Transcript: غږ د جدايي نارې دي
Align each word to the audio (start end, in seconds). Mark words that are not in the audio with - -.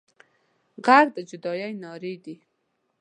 غږ 0.85 1.07
د 1.15 1.17
جدايي 1.29 1.69
نارې 1.83 2.13
دي 2.23 2.35